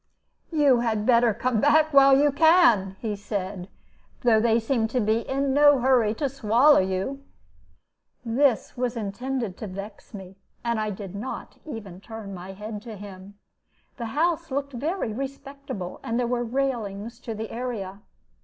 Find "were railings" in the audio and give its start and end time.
16.25-17.19